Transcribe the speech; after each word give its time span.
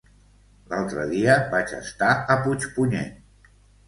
L'altre 0.69 1.03
dia 1.11 1.35
vaig 1.51 1.73
estar 1.79 2.07
a 2.13 2.39
Puigpunyent. 2.47 3.13